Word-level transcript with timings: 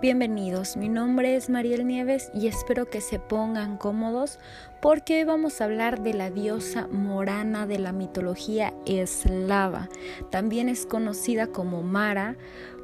bienvenidos. 0.00 0.76
Mi 0.76 0.88
nombre 0.88 1.36
es 1.36 1.48
Mariel 1.48 1.86
Nieves 1.86 2.30
y 2.34 2.46
espero 2.46 2.88
que 2.88 3.00
se 3.00 3.18
pongan 3.18 3.76
cómodos 3.76 4.38
porque 4.80 5.18
hoy 5.18 5.24
vamos 5.24 5.60
a 5.60 5.64
hablar 5.64 6.02
de 6.02 6.14
la 6.14 6.30
diosa 6.30 6.88
morana 6.88 7.66
de 7.66 7.78
la 7.78 7.92
mitología 7.92 8.74
eslava. 8.86 9.88
También 10.30 10.68
es 10.68 10.86
conocida 10.86 11.46
como 11.46 11.82
Mara 11.82 12.36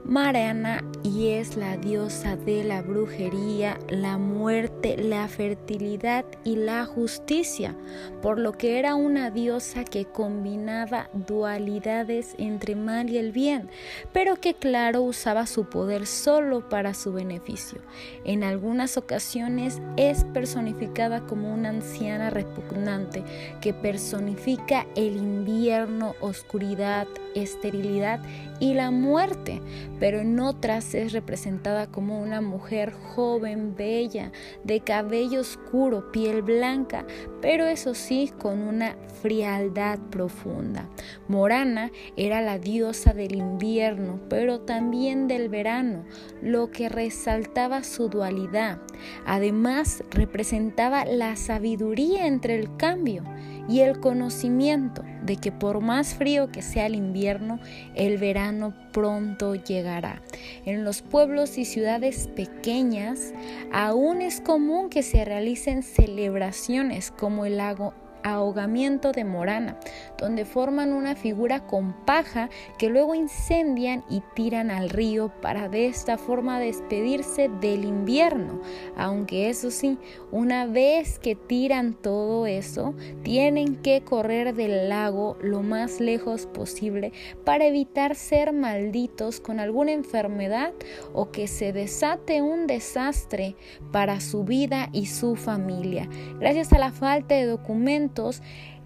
Mariana 0.04 0.82
y 1.02 1.28
es 1.28 1.56
la 1.56 1.76
diosa 1.76 2.34
de 2.36 2.64
la 2.64 2.80
brujería, 2.80 3.78
la 3.88 4.16
muerte, 4.16 4.96
la 4.96 5.28
fertilidad 5.28 6.24
y 6.42 6.56
la 6.56 6.86
justicia, 6.86 7.76
por 8.22 8.38
lo 8.38 8.52
que 8.52 8.78
era 8.78 8.94
una 8.94 9.30
diosa 9.30 9.84
que 9.84 10.06
combinaba 10.06 11.10
dualidades 11.12 12.34
entre 12.38 12.76
mal 12.76 13.10
y 13.10 13.18
el 13.18 13.30
bien, 13.30 13.68
pero 14.12 14.36
que 14.36 14.54
claro 14.54 15.02
usaba 15.02 15.46
su 15.46 15.68
poder 15.68 16.06
solo 16.06 16.66
para 16.68 16.94
su 16.94 17.09
beneficio. 17.12 17.80
En 18.24 18.44
algunas 18.44 18.96
ocasiones 18.96 19.80
es 19.96 20.24
personificada 20.24 21.26
como 21.26 21.52
una 21.52 21.70
anciana 21.70 22.30
repugnante 22.30 23.24
que 23.60 23.72
personifica 23.72 24.86
el 24.96 25.16
invierno, 25.16 26.14
oscuridad, 26.20 27.06
esterilidad 27.34 28.20
y 28.58 28.74
la 28.74 28.90
muerte, 28.90 29.60
pero 29.98 30.20
en 30.20 30.38
otras 30.40 30.94
es 30.94 31.12
representada 31.12 31.86
como 31.86 32.20
una 32.20 32.40
mujer 32.40 32.92
joven, 32.92 33.74
bella, 33.76 34.32
de 34.64 34.80
cabello 34.80 35.40
oscuro, 35.40 36.12
piel 36.12 36.42
blanca, 36.42 37.06
pero 37.40 37.66
eso 37.66 37.94
sí 37.94 38.32
con 38.38 38.60
una 38.60 38.96
frialdad 39.22 39.98
profunda. 40.10 40.88
Morana 41.28 41.90
era 42.16 42.40
la 42.40 42.58
diosa 42.58 43.12
del 43.12 43.34
invierno, 43.34 44.20
pero 44.28 44.60
también 44.60 45.28
del 45.28 45.48
verano, 45.48 46.04
lo 46.42 46.70
que 46.70 46.88
resaltaba 46.88 47.82
su 47.82 48.08
dualidad. 48.08 48.78
Además, 49.26 50.04
representaba 50.10 51.04
la 51.04 51.36
sabiduría 51.36 52.26
entre 52.26 52.56
el 52.56 52.76
cambio 52.76 53.24
y 53.68 53.80
el 53.80 54.00
conocimiento 54.00 55.02
de 55.22 55.36
que 55.36 55.52
por 55.52 55.80
más 55.80 56.14
frío 56.14 56.50
que 56.50 56.62
sea 56.62 56.86
el 56.86 56.94
invierno, 56.94 57.60
el 57.94 58.18
verano 58.18 58.74
pronto 58.92 59.54
llegará. 59.54 60.22
En 60.64 60.84
los 60.84 61.02
pueblos 61.02 61.58
y 61.58 61.64
ciudades 61.64 62.28
pequeñas 62.28 63.32
aún 63.72 64.22
es 64.22 64.40
común 64.40 64.90
que 64.90 65.02
se 65.02 65.24
realicen 65.24 65.82
celebraciones 65.82 67.10
como 67.10 67.44
el 67.44 67.58
lago 67.58 67.94
ahogamiento 68.22 69.12
de 69.12 69.24
morana, 69.24 69.78
donde 70.18 70.44
forman 70.44 70.92
una 70.92 71.14
figura 71.14 71.66
con 71.66 71.92
paja 72.04 72.50
que 72.78 72.88
luego 72.88 73.14
incendian 73.14 74.04
y 74.08 74.22
tiran 74.34 74.70
al 74.70 74.90
río 74.90 75.32
para 75.40 75.68
de 75.68 75.86
esta 75.86 76.18
forma 76.18 76.58
despedirse 76.58 77.48
del 77.60 77.84
invierno. 77.84 78.60
Aunque 78.96 79.50
eso 79.50 79.70
sí, 79.70 79.98
una 80.30 80.66
vez 80.66 81.18
que 81.18 81.34
tiran 81.34 81.94
todo 81.94 82.46
eso, 82.46 82.94
tienen 83.22 83.76
que 83.76 84.02
correr 84.02 84.54
del 84.54 84.88
lago 84.88 85.36
lo 85.40 85.62
más 85.62 86.00
lejos 86.00 86.46
posible 86.46 87.12
para 87.44 87.66
evitar 87.66 88.14
ser 88.14 88.52
malditos 88.52 89.40
con 89.40 89.60
alguna 89.60 89.92
enfermedad 89.92 90.72
o 91.12 91.30
que 91.30 91.46
se 91.46 91.72
desate 91.72 92.42
un 92.42 92.66
desastre 92.66 93.56
para 93.92 94.20
su 94.20 94.44
vida 94.44 94.88
y 94.92 95.06
su 95.06 95.36
familia. 95.36 96.08
Gracias 96.38 96.72
a 96.72 96.78
la 96.78 96.92
falta 96.92 97.34
de 97.34 97.46
documentos, 97.46 98.09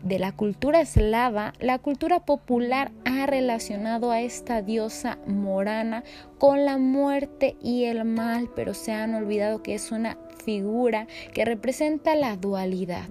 de 0.03 0.19
la 0.19 0.33
cultura 0.33 0.80
eslava, 0.83 1.55
la 1.61 1.78
cultura 1.78 2.20
popular 2.20 2.92
ha 3.06 3.25
relacionado 3.27 4.11
a 4.11 4.20
esta 4.20 4.61
diosa 4.61 5.19
morana 5.27 6.05
con 6.39 6.66
la 6.66 6.77
muerte 6.77 7.56
y 7.62 7.84
el 7.84 8.04
mal, 8.04 8.50
pero 8.54 8.75
se 8.75 8.93
han 8.93 9.15
olvidado 9.15 9.62
que 9.62 9.75
es 9.75 9.93
una 9.93 10.19
figura 10.44 11.06
que 11.32 11.47
representa 11.47 12.15
la 12.15 12.37
dualidad. 12.37 13.09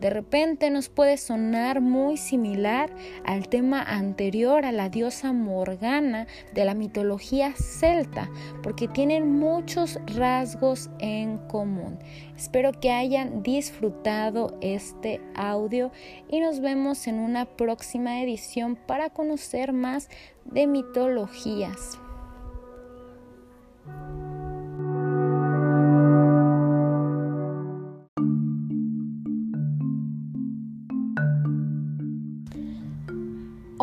De 0.00 0.10
repente 0.10 0.70
nos 0.70 0.88
puede 0.88 1.16
sonar 1.16 1.80
muy 1.80 2.16
similar 2.16 2.94
al 3.24 3.48
tema 3.48 3.82
anterior 3.82 4.64
a 4.64 4.72
la 4.72 4.88
diosa 4.88 5.32
Morgana 5.32 6.26
de 6.52 6.64
la 6.64 6.74
mitología 6.74 7.54
celta, 7.56 8.30
porque 8.62 8.88
tienen 8.88 9.30
muchos 9.30 9.98
rasgos 10.14 10.90
en 10.98 11.38
común. 11.48 11.98
Espero 12.36 12.72
que 12.72 12.90
hayan 12.90 13.42
disfrutado 13.42 14.58
este 14.60 15.20
audio 15.34 15.90
y 16.28 16.40
nos 16.40 16.60
vemos 16.60 17.06
en 17.06 17.18
una 17.18 17.44
próxima 17.44 18.20
edición 18.22 18.76
para 18.76 19.10
conocer 19.10 19.72
más 19.72 20.08
de 20.44 20.66
mitologías. 20.66 21.98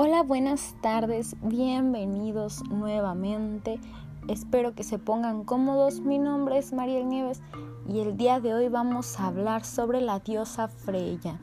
Hola, 0.04 0.24
buenas 0.24 0.74
tardes, 0.82 1.36
bienvenidos 1.44 2.64
nuevamente. 2.72 3.80
Espero 4.28 4.74
que 4.74 4.84
se 4.84 4.98
pongan 4.98 5.44
cómodos. 5.44 6.00
Mi 6.00 6.18
nombre 6.18 6.58
es 6.58 6.74
Mariel 6.74 7.08
Nieves 7.08 7.40
y 7.88 8.00
el 8.00 8.18
día 8.18 8.40
de 8.40 8.56
hoy 8.56 8.68
vamos 8.68 9.20
a 9.20 9.28
hablar 9.28 9.64
sobre 9.64 10.02
la 10.02 10.18
diosa 10.18 10.70
Freya. 10.70 11.40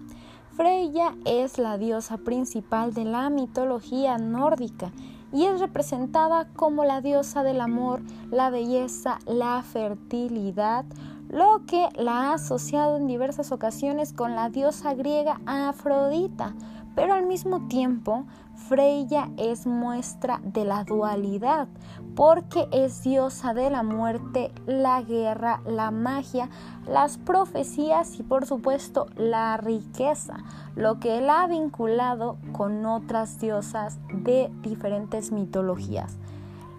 Freya 0.57 1.15
es 1.25 1.59
la 1.59 1.79
diosa 1.79 2.19
principal 2.19 2.95
de 2.95 3.05
la 3.05 3.31
mitología 3.31 4.19
nórdica 4.19 4.91
y 5.33 5.45
es 5.45 5.61
representada 5.61 6.49
como 6.57 6.85
la 6.85 7.01
diosa 7.01 7.45
del 7.45 7.61
amor, 7.61 8.03
la 8.33 8.51
belleza, 8.51 9.21
la 9.25 9.63
fertilidad, 9.63 10.85
lo 11.29 11.65
que 11.65 11.89
la 11.97 12.31
ha 12.31 12.33
asociado 12.33 12.97
en 12.97 13.07
diversas 13.07 13.53
ocasiones 13.53 14.13
con 14.13 14.35
la 14.35 14.51
diosa 14.51 14.95
griega 14.95 15.41
Afrodita 15.47 16.57
pero 16.99 17.15
al 17.15 17.27
mismo 17.27 17.69
tiempo 17.69 18.25
Freya 18.57 19.31
es 19.37 19.69
muestra 19.69 20.41
de 20.43 20.65
la 20.65 20.83
dualidad, 20.83 21.69
porque 22.17 22.67
es 22.73 23.05
diosa 23.05 23.55
de 23.55 23.71
la 23.71 23.85
muerte, 23.85 24.51
la 24.67 25.01
guerra, 25.03 25.61
la 25.65 25.93
magia, 25.93 26.51
las 26.89 27.17
profecías 27.17 28.19
y 28.19 28.25
por 28.25 28.47
supuesto 28.47 29.07
la 29.15 29.59
riqueza, 29.59 30.39
lo 30.75 30.99
que 30.99 31.21
la 31.21 31.45
ha 31.45 31.47
vinculado 31.47 32.37
con 32.51 32.85
otras 32.85 33.39
diosas 33.39 34.01
de 34.13 34.51
diferentes 34.63 35.31
mitologías. 35.31 36.17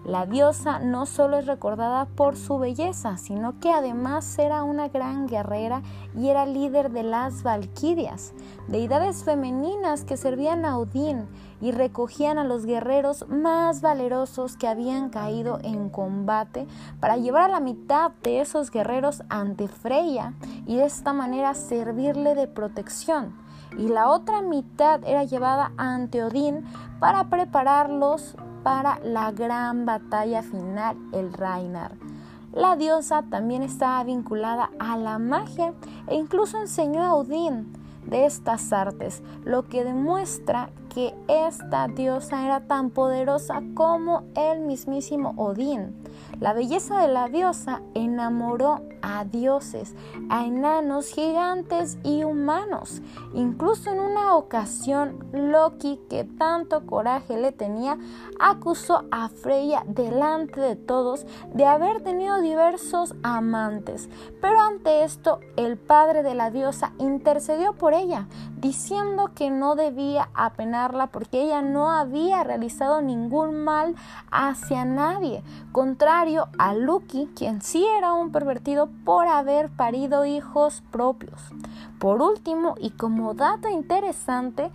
La 0.05 0.25
diosa 0.25 0.79
no 0.79 1.05
solo 1.05 1.37
es 1.37 1.45
recordada 1.45 2.05
por 2.05 2.37
su 2.37 2.57
belleza, 2.57 3.17
sino 3.17 3.59
que 3.59 3.71
además 3.71 4.39
era 4.39 4.63
una 4.63 4.87
gran 4.87 5.27
guerrera 5.27 5.81
y 6.15 6.29
era 6.29 6.45
líder 6.45 6.91
de 6.91 7.03
las 7.03 7.43
Valquirias, 7.43 8.33
deidades 8.67 9.23
femeninas 9.23 10.05
que 10.05 10.15
servían 10.15 10.63
a 10.63 10.77
Odín 10.77 11.27
y 11.61 11.71
recogían 11.71 12.37
a 12.37 12.45
los 12.45 12.65
guerreros 12.65 13.27
más 13.27 13.81
valerosos 13.81 14.55
que 14.55 14.69
habían 14.69 15.09
caído 15.09 15.59
en 15.63 15.89
combate 15.89 16.65
para 17.01 17.17
llevar 17.17 17.43
a 17.43 17.53
la 17.53 17.59
mitad 17.59 18.11
de 18.23 18.39
esos 18.39 18.71
guerreros 18.71 19.23
ante 19.27 19.67
Freya 19.67 20.33
y 20.65 20.77
de 20.77 20.85
esta 20.85 21.11
manera 21.11 21.53
servirle 21.53 22.35
de 22.35 22.47
protección. 22.47 23.35
Y 23.77 23.89
la 23.89 24.09
otra 24.09 24.41
mitad 24.41 25.01
era 25.05 25.25
llevada 25.25 25.73
ante 25.77 26.23
Odín 26.23 26.63
para 26.99 27.29
prepararlos 27.29 28.35
para 28.63 28.99
la 28.99 29.31
gran 29.31 29.85
batalla 29.85 30.41
final, 30.41 30.97
el 31.11 31.33
Reinar. 31.33 31.93
La 32.53 32.75
diosa 32.75 33.23
también 33.29 33.61
estaba 33.61 34.03
vinculada 34.03 34.71
a 34.79 34.97
la 34.97 35.19
magia 35.19 35.73
e 36.07 36.15
incluso 36.15 36.59
enseñó 36.59 37.03
a 37.03 37.13
Odín 37.13 37.71
de 38.05 38.25
estas 38.25 38.73
artes, 38.73 39.21
lo 39.45 39.67
que 39.67 39.83
demuestra 39.83 40.69
que 40.93 41.13
esta 41.27 41.87
diosa 41.87 42.45
era 42.45 42.61
tan 42.61 42.89
poderosa 42.89 43.61
como 43.75 44.23
el 44.35 44.61
mismísimo 44.61 45.33
Odín. 45.37 45.95
La 46.39 46.53
belleza 46.53 46.99
de 46.99 47.07
la 47.07 47.27
diosa 47.27 47.81
enamoró 47.93 48.81
a 49.01 49.25
dioses, 49.25 49.95
a 50.29 50.45
enanos, 50.45 51.07
gigantes 51.07 51.97
y 52.03 52.23
humanos. 52.23 53.01
Incluso 53.33 53.91
en 53.91 53.99
una 53.99 54.35
ocasión, 54.35 55.25
Loki, 55.33 55.99
que 56.09 56.23
tanto 56.23 56.85
coraje 56.85 57.37
le 57.37 57.51
tenía, 57.51 57.97
acusó 58.39 59.05
a 59.11 59.29
Freya 59.29 59.83
delante 59.87 60.59
de 60.59 60.75
todos 60.75 61.25
de 61.53 61.65
haber 61.65 62.01
tenido 62.01 62.41
diversos 62.41 63.15
amantes. 63.23 64.09
Pero 64.41 64.59
ante 64.59 65.03
esto, 65.03 65.39
el 65.55 65.77
padre 65.77 66.23
de 66.23 66.35
la 66.35 66.51
diosa 66.51 66.93
intercedió 66.99 67.73
por 67.73 67.93
ella, 67.93 68.27
diciendo 68.57 69.31
que 69.35 69.49
no 69.49 69.75
debía 69.75 70.29
porque 71.11 71.43
ella 71.43 71.61
no 71.61 71.91
había 71.91 72.43
realizado 72.43 73.01
ningún 73.01 73.63
mal 73.63 73.95
hacia 74.31 74.85
nadie, 74.85 75.43
contrario 75.71 76.47
a 76.57 76.73
Loki, 76.73 77.29
quien 77.35 77.61
sí 77.61 77.85
era 77.97 78.13
un 78.13 78.31
pervertido 78.31 78.89
por 79.03 79.27
haber 79.27 79.69
parido 79.69 80.25
hijos 80.25 80.81
propios. 80.91 81.41
Por 81.99 82.21
último, 82.21 82.75
y 82.79 82.91
como 82.91 83.33
dato 83.33 83.67
interesante, 83.67 84.71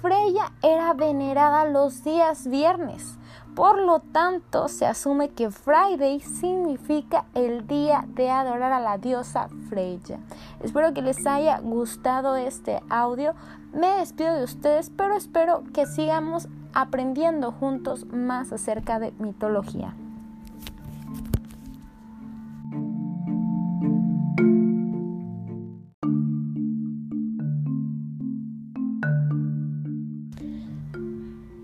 Freya 0.00 0.52
era 0.62 0.92
venerada 0.94 1.64
los 1.64 2.04
días 2.04 2.46
viernes. 2.46 3.18
Por 3.58 3.80
lo 3.80 3.98
tanto, 3.98 4.68
se 4.68 4.86
asume 4.86 5.30
que 5.30 5.50
Friday 5.50 6.20
significa 6.20 7.24
el 7.34 7.66
día 7.66 8.04
de 8.06 8.30
adorar 8.30 8.70
a 8.70 8.78
la 8.78 8.98
diosa 8.98 9.48
Freya. 9.68 10.20
Espero 10.62 10.94
que 10.94 11.02
les 11.02 11.26
haya 11.26 11.58
gustado 11.58 12.36
este 12.36 12.80
audio. 12.88 13.34
Me 13.72 13.88
despido 13.96 14.36
de 14.36 14.44
ustedes, 14.44 14.90
pero 14.90 15.16
espero 15.16 15.64
que 15.74 15.86
sigamos 15.86 16.46
aprendiendo 16.72 17.50
juntos 17.50 18.06
más 18.12 18.52
acerca 18.52 19.00
de 19.00 19.10
mitología. 19.18 19.92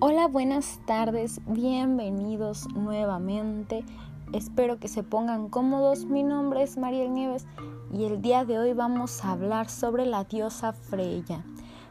Hola, 0.06 0.26
buenas 0.26 0.80
tardes, 0.84 1.40
bienvenidos 1.46 2.68
nuevamente. 2.74 3.86
Espero 4.34 4.78
que 4.78 4.86
se 4.86 5.02
pongan 5.02 5.48
cómodos. 5.48 6.04
Mi 6.04 6.22
nombre 6.22 6.62
es 6.62 6.76
Mariel 6.76 7.14
Nieves 7.14 7.46
y 7.90 8.04
el 8.04 8.20
día 8.20 8.44
de 8.44 8.58
hoy 8.58 8.74
vamos 8.74 9.24
a 9.24 9.30
hablar 9.30 9.70
sobre 9.70 10.04
la 10.04 10.24
diosa 10.24 10.74
Freya. 10.74 11.42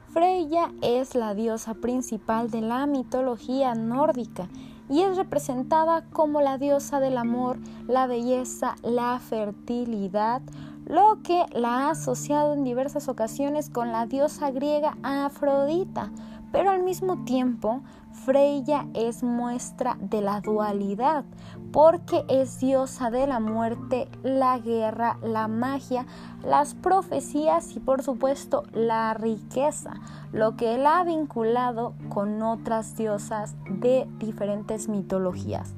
Freya 0.10 0.72
es 0.84 1.16
la 1.16 1.34
diosa 1.34 1.74
principal 1.74 2.52
de 2.52 2.62
la 2.62 2.86
mitología 2.86 3.74
nórdica 3.74 4.48
y 4.92 5.02
es 5.02 5.18
representada 5.18 6.06
como 6.12 6.40
la 6.42 6.60
diosa 6.60 7.00
del 7.00 7.18
amor, 7.18 7.58
la 7.88 8.06
belleza, 8.06 8.76
la 8.84 9.18
fertilidad, 9.18 10.44
lo 10.86 11.18
que 11.24 11.46
la 11.54 11.88
ha 11.88 11.90
asociado 11.90 12.54
en 12.54 12.64
diversas 12.64 13.08
ocasiones 13.08 13.72
con 13.72 13.92
la 13.92 14.06
diosa 14.06 14.52
griega 14.52 14.98
Afrodita, 15.02 16.12
pero 16.54 16.70
al 16.70 16.84
mismo 16.84 17.26
tiempo 17.26 17.82
Freya 18.26 18.86
es 18.94 19.24
muestra 19.24 19.98
de 20.00 20.22
la 20.22 20.40
dualidad, 20.40 21.26
porque 21.72 22.24
es 22.30 22.60
diosa 22.60 23.10
de 23.10 23.26
la 23.26 23.40
muerte, 23.40 24.08
la 24.22 24.60
guerra, 24.60 25.18
la 25.24 25.48
magia, 25.48 26.06
las 26.46 26.76
profecías 26.76 27.76
y 27.76 27.80
por 27.80 28.04
supuesto 28.04 28.64
la 28.72 29.16
riqueza, 29.16 29.96
lo 30.32 30.56
que 30.56 30.76
él 30.76 30.86
ha 30.86 31.04
vinculado 31.04 31.96
con 32.10 32.42
otras 32.44 32.96
diosas 32.96 33.56
de 33.68 34.08
diferentes 34.20 34.88
mitologías. 34.88 35.74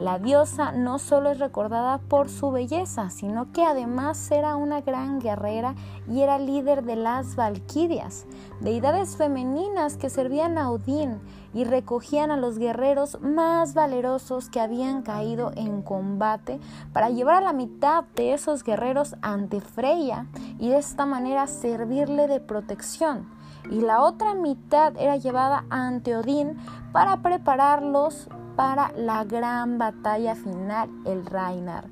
La 0.00 0.18
diosa 0.18 0.72
no 0.72 0.98
solo 0.98 1.30
es 1.30 1.38
recordada 1.38 1.98
por 1.98 2.30
su 2.30 2.50
belleza, 2.50 3.10
sino 3.10 3.52
que 3.52 3.66
además 3.66 4.30
era 4.30 4.56
una 4.56 4.80
gran 4.80 5.20
guerrera 5.20 5.74
y 6.08 6.22
era 6.22 6.38
líder 6.38 6.84
de 6.84 6.96
las 6.96 7.36
Valquirias, 7.36 8.24
deidades 8.60 9.18
femeninas 9.18 9.98
que 9.98 10.08
servían 10.08 10.56
a 10.56 10.70
Odín 10.70 11.20
y 11.52 11.64
recogían 11.64 12.30
a 12.30 12.38
los 12.38 12.58
guerreros 12.58 13.20
más 13.20 13.74
valerosos 13.74 14.48
que 14.48 14.60
habían 14.60 15.02
caído 15.02 15.52
en 15.54 15.82
combate 15.82 16.60
para 16.94 17.10
llevar 17.10 17.42
a 17.42 17.42
la 17.42 17.52
mitad 17.52 18.04
de 18.16 18.32
esos 18.32 18.64
guerreros 18.64 19.16
ante 19.20 19.60
Freya 19.60 20.24
y 20.58 20.70
de 20.70 20.78
esta 20.78 21.04
manera 21.04 21.46
servirle 21.46 22.26
de 22.26 22.40
protección. 22.40 23.28
Y 23.70 23.82
la 23.82 24.02
otra 24.02 24.34
mitad 24.34 24.94
era 24.96 25.18
llevada 25.18 25.66
ante 25.68 26.16
Odín 26.16 26.56
para 26.90 27.18
prepararlos 27.18 28.30
para 28.60 28.92
la 28.94 29.24
gran 29.24 29.78
batalla 29.78 30.34
final, 30.34 30.90
el 31.06 31.24
Reinar. 31.24 31.86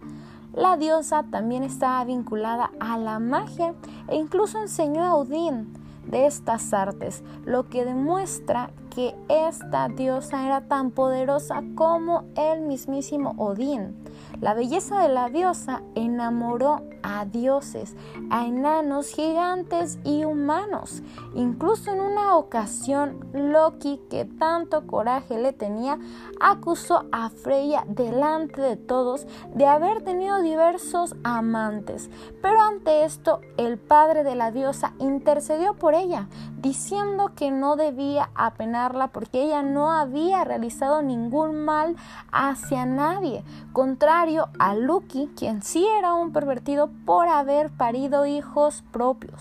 La 0.52 0.76
diosa 0.76 1.22
también 1.22 1.62
estaba 1.62 2.04
vinculada 2.04 2.70
a 2.78 2.98
la 2.98 3.18
magia 3.20 3.72
e 4.06 4.16
incluso 4.16 4.60
enseñó 4.60 5.02
a 5.02 5.14
Odín 5.14 5.72
de 6.04 6.26
estas 6.26 6.74
artes, 6.74 7.24
lo 7.46 7.70
que 7.70 7.86
demuestra 7.86 8.68
que 8.94 9.14
esta 9.30 9.88
diosa 9.88 10.44
era 10.44 10.60
tan 10.60 10.90
poderosa 10.90 11.62
como 11.74 12.24
el 12.36 12.60
mismísimo 12.60 13.34
Odín. 13.38 13.96
La 14.40 14.54
belleza 14.54 15.00
de 15.00 15.08
la 15.08 15.30
diosa 15.30 15.82
enamoró 15.96 16.82
a 17.02 17.24
dioses, 17.24 17.96
a 18.30 18.46
enanos, 18.46 19.08
gigantes 19.08 19.98
y 20.04 20.24
humanos. 20.24 21.02
Incluso 21.34 21.92
en 21.92 22.00
una 22.00 22.36
ocasión, 22.36 23.26
Loki, 23.32 24.00
que 24.08 24.24
tanto 24.24 24.86
coraje 24.86 25.38
le 25.38 25.52
tenía, 25.52 25.98
acusó 26.40 27.06
a 27.10 27.30
Freya 27.30 27.84
delante 27.88 28.60
de 28.60 28.76
todos 28.76 29.26
de 29.54 29.66
haber 29.66 30.02
tenido 30.02 30.40
diversos 30.40 31.16
amantes. 31.24 32.08
Pero 32.40 32.60
ante 32.60 33.04
esto, 33.04 33.40
el 33.56 33.78
padre 33.78 34.22
de 34.22 34.36
la 34.36 34.52
diosa 34.52 34.92
intercedió 35.00 35.74
por 35.74 35.94
ella, 35.94 36.28
diciendo 36.58 37.32
que 37.34 37.50
no 37.50 37.74
debía 37.74 38.30
apenarla 38.34 39.08
porque 39.08 39.42
ella 39.42 39.62
no 39.62 39.90
había 39.90 40.44
realizado 40.44 41.02
ningún 41.02 41.64
mal 41.64 41.96
hacia 42.30 42.86
nadie, 42.86 43.42
contrario 43.72 44.27
a 44.58 44.74
Loki, 44.74 45.30
quien 45.36 45.62
sí 45.62 45.86
era 45.98 46.12
un 46.12 46.32
pervertido 46.32 46.90
por 47.06 47.28
haber 47.28 47.70
parido 47.70 48.26
hijos 48.26 48.84
propios. 48.92 49.40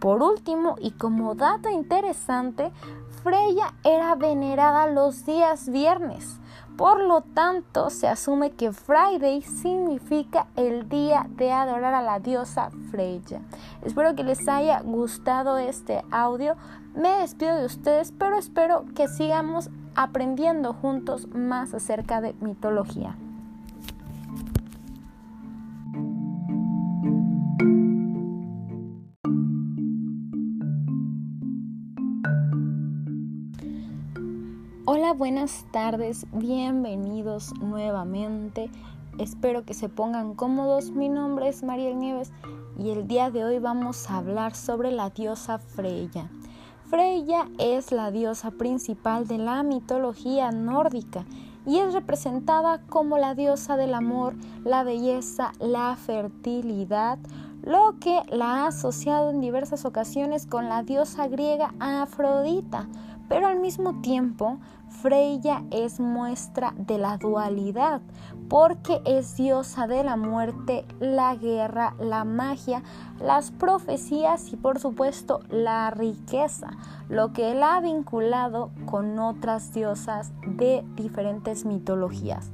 Por 0.00 0.22
último, 0.22 0.76
y 0.78 0.90
como 0.90 1.34
dato 1.34 1.70
interesante, 1.70 2.70
Freya 3.22 3.72
era 3.84 4.14
venerada 4.16 4.86
los 4.86 5.24
días 5.24 5.70
viernes. 5.70 6.38
Por 6.76 7.02
lo 7.02 7.22
tanto, 7.22 7.88
se 7.88 8.06
asume 8.06 8.50
que 8.50 8.72
Friday 8.72 9.40
significa 9.40 10.46
el 10.56 10.90
día 10.90 11.26
de 11.30 11.50
adorar 11.50 11.94
a 11.94 12.02
la 12.02 12.20
diosa 12.20 12.70
Freya. 12.90 13.40
Espero 13.82 14.14
que 14.14 14.24
les 14.24 14.46
haya 14.46 14.82
gustado 14.82 15.56
este 15.56 16.04
audio. 16.10 16.54
Me 16.94 17.08
despido 17.16 17.56
de 17.56 17.64
ustedes, 17.64 18.12
pero 18.12 18.36
espero 18.36 18.84
que 18.94 19.08
sigamos 19.08 19.70
aprendiendo 19.94 20.74
juntos 20.74 21.28
más 21.28 21.72
acerca 21.72 22.20
de 22.20 22.34
mitología. 22.34 23.16
Hola, 34.90 35.12
buenas 35.12 35.66
tardes, 35.70 36.24
bienvenidos 36.32 37.52
nuevamente. 37.60 38.70
Espero 39.18 39.66
que 39.66 39.74
se 39.74 39.90
pongan 39.90 40.34
cómodos. 40.34 40.92
Mi 40.92 41.10
nombre 41.10 41.50
es 41.50 41.62
Mariel 41.62 41.98
Nieves 41.98 42.32
y 42.78 42.88
el 42.88 43.06
día 43.06 43.30
de 43.30 43.44
hoy 43.44 43.58
vamos 43.58 44.08
a 44.08 44.16
hablar 44.16 44.54
sobre 44.54 44.90
la 44.90 45.10
diosa 45.10 45.58
Freya. 45.58 46.30
Freya 46.88 47.50
es 47.58 47.92
la 47.92 48.10
diosa 48.10 48.50
principal 48.50 49.28
de 49.28 49.36
la 49.36 49.62
mitología 49.62 50.52
nórdica 50.52 51.26
y 51.66 51.80
es 51.80 51.92
representada 51.92 52.80
como 52.88 53.18
la 53.18 53.34
diosa 53.34 53.76
del 53.76 53.92
amor, 53.92 54.36
la 54.64 54.84
belleza, 54.84 55.52
la 55.60 55.96
fertilidad, 55.96 57.18
lo 57.62 57.96
que 58.00 58.22
la 58.30 58.64
ha 58.64 58.68
asociado 58.68 59.28
en 59.28 59.42
diversas 59.42 59.84
ocasiones 59.84 60.46
con 60.46 60.70
la 60.70 60.82
diosa 60.82 61.28
griega 61.28 61.74
Afrodita, 61.78 62.88
pero 63.28 63.46
al 63.46 63.60
mismo 63.60 64.00
tiempo 64.00 64.58
Freya 65.02 65.62
es 65.70 66.00
muestra 66.00 66.74
de 66.76 66.98
la 66.98 67.18
dualidad, 67.18 68.00
porque 68.48 69.00
es 69.04 69.36
diosa 69.36 69.86
de 69.86 70.02
la 70.02 70.16
muerte, 70.16 70.84
la 70.98 71.36
guerra, 71.36 71.94
la 72.00 72.24
magia, 72.24 72.82
las 73.20 73.50
profecías 73.50 74.52
y 74.52 74.56
por 74.56 74.80
supuesto 74.80 75.40
la 75.50 75.90
riqueza, 75.90 76.70
lo 77.08 77.32
que 77.32 77.52
él 77.52 77.62
ha 77.62 77.80
vinculado 77.80 78.70
con 78.86 79.18
otras 79.18 79.72
diosas 79.72 80.32
de 80.46 80.84
diferentes 80.96 81.64
mitologías. 81.64 82.50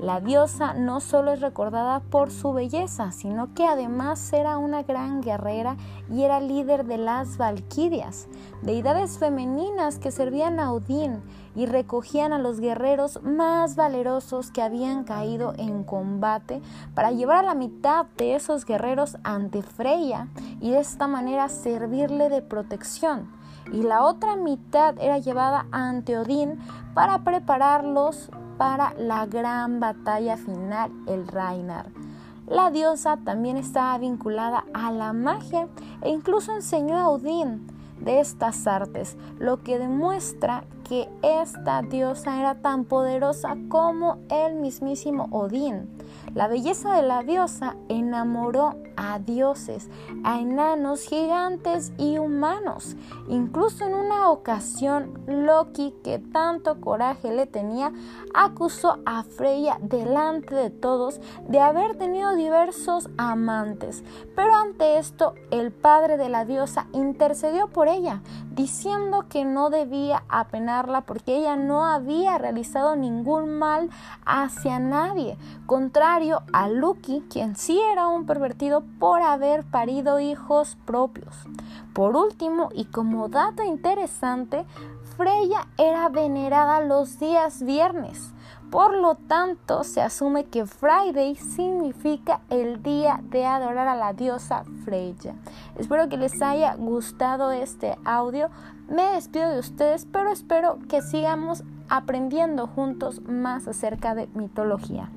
La 0.00 0.18
diosa 0.18 0.72
no 0.72 1.00
solo 1.00 1.30
es 1.30 1.42
recordada 1.42 2.00
por 2.00 2.30
su 2.30 2.54
belleza, 2.54 3.12
sino 3.12 3.52
que 3.52 3.66
además 3.66 4.32
era 4.32 4.56
una 4.56 4.82
gran 4.82 5.20
guerrera 5.20 5.76
y 6.08 6.22
era 6.22 6.40
líder 6.40 6.86
de 6.86 6.96
las 6.96 7.36
Valquirias, 7.36 8.26
deidades 8.62 9.18
femeninas 9.18 9.98
que 9.98 10.10
servían 10.10 10.58
a 10.58 10.72
Odín 10.72 11.20
y 11.54 11.66
recogían 11.66 12.32
a 12.32 12.38
los 12.38 12.60
guerreros 12.60 13.22
más 13.22 13.76
valerosos 13.76 14.50
que 14.50 14.62
habían 14.62 15.04
caído 15.04 15.52
en 15.58 15.84
combate 15.84 16.62
para 16.94 17.10
llevar 17.10 17.44
a 17.44 17.48
la 17.48 17.54
mitad 17.54 18.06
de 18.16 18.36
esos 18.36 18.64
guerreros 18.64 19.18
ante 19.22 19.60
Freya 19.60 20.28
y 20.62 20.70
de 20.70 20.80
esta 20.80 21.08
manera 21.08 21.50
servirle 21.50 22.30
de 22.30 22.40
protección. 22.40 23.30
Y 23.70 23.82
la 23.82 24.04
otra 24.04 24.36
mitad 24.36 24.94
era 24.98 25.18
llevada 25.18 25.66
ante 25.70 26.16
Odín 26.16 26.58
para 26.94 27.18
prepararlos 27.18 28.30
para 28.60 28.92
la 28.98 29.24
gran 29.24 29.80
batalla 29.80 30.36
final, 30.36 30.92
el 31.06 31.26
Reinar. 31.26 31.86
La 32.46 32.70
diosa 32.70 33.16
también 33.16 33.56
estaba 33.56 33.96
vinculada 33.96 34.66
a 34.74 34.92
la 34.92 35.14
magia 35.14 35.66
e 36.02 36.10
incluso 36.10 36.54
enseñó 36.54 36.98
a 36.98 37.08
Odín 37.08 37.66
de 38.02 38.20
estas 38.20 38.66
artes, 38.66 39.16
lo 39.38 39.62
que 39.62 39.78
demuestra 39.78 40.64
que 40.86 41.08
esta 41.22 41.80
diosa 41.80 42.38
era 42.38 42.54
tan 42.56 42.84
poderosa 42.84 43.56
como 43.70 44.18
el 44.28 44.56
mismísimo 44.56 45.28
Odín. 45.30 45.88
La 46.34 46.46
belleza 46.46 46.94
de 46.94 47.02
la 47.02 47.24
diosa 47.24 47.76
enamoró 47.88 48.76
a 48.96 49.18
dioses, 49.18 49.88
a 50.22 50.38
enanos, 50.38 51.02
gigantes 51.02 51.92
y 51.98 52.18
humanos. 52.18 52.96
Incluso 53.28 53.84
en 53.84 53.94
una 53.94 54.30
ocasión, 54.30 55.18
Loki, 55.26 55.94
que 56.04 56.18
tanto 56.18 56.80
coraje 56.80 57.32
le 57.32 57.46
tenía, 57.46 57.92
acusó 58.34 58.98
a 59.06 59.24
Freya 59.24 59.78
delante 59.80 60.54
de 60.54 60.70
todos 60.70 61.20
de 61.48 61.60
haber 61.60 61.96
tenido 61.96 62.36
diversos 62.36 63.08
amantes. 63.16 64.04
Pero 64.36 64.54
ante 64.54 64.98
esto, 64.98 65.34
el 65.50 65.72
padre 65.72 66.16
de 66.16 66.28
la 66.28 66.44
diosa 66.44 66.86
intercedió 66.92 67.68
por 67.68 67.88
ella, 67.88 68.22
diciendo 68.52 69.24
que 69.28 69.44
no 69.44 69.70
debía 69.70 70.22
apenarla 70.28 71.00
porque 71.00 71.36
ella 71.36 71.56
no 71.56 71.86
había 71.86 72.38
realizado 72.38 72.94
ningún 72.94 73.58
mal 73.58 73.90
hacia 74.24 74.78
nadie, 74.78 75.36
contrario 75.66 76.19
a 76.52 76.68
Loki, 76.68 77.24
quien 77.30 77.56
sí 77.56 77.80
era 77.92 78.06
un 78.06 78.26
pervertido 78.26 78.84
por 78.98 79.22
haber 79.22 79.64
parido 79.64 80.20
hijos 80.20 80.76
propios. 80.84 81.34
Por 81.94 82.14
último, 82.14 82.68
y 82.74 82.84
como 82.84 83.30
dato 83.30 83.62
interesante, 83.62 84.66
Freya 85.16 85.66
era 85.78 86.10
venerada 86.10 86.80
los 86.80 87.18
días 87.18 87.62
viernes. 87.62 88.34
Por 88.70 88.98
lo 88.98 89.14
tanto, 89.14 89.82
se 89.82 90.02
asume 90.02 90.44
que 90.44 90.66
Friday 90.66 91.36
significa 91.36 92.42
el 92.50 92.82
día 92.82 93.20
de 93.22 93.46
adorar 93.46 93.88
a 93.88 93.96
la 93.96 94.12
diosa 94.12 94.64
Freya. 94.84 95.34
Espero 95.78 96.10
que 96.10 96.18
les 96.18 96.40
haya 96.42 96.74
gustado 96.74 97.50
este 97.50 97.96
audio. 98.04 98.50
Me 98.90 99.04
despido 99.12 99.48
de 99.48 99.58
ustedes, 99.58 100.06
pero 100.12 100.30
espero 100.30 100.78
que 100.86 101.00
sigamos 101.00 101.64
aprendiendo 101.88 102.66
juntos 102.66 103.22
más 103.22 103.66
acerca 103.66 104.14
de 104.14 104.26
mitología. 104.34 105.10